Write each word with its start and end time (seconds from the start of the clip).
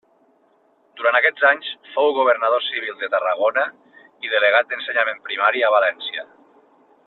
Durant 1.01 1.17
aquests 1.19 1.45
anys 1.49 1.67
fou 1.97 2.15
governador 2.15 2.65
civil 2.69 2.97
de 3.03 3.11
Tarragona 3.17 3.67
i 4.27 4.33
delegat 4.35 4.73
d'Ensenyament 4.73 5.23
Primari 5.29 5.63
a 5.69 5.71
València. 5.79 6.29